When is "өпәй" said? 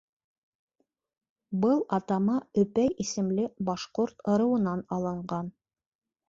2.63-2.89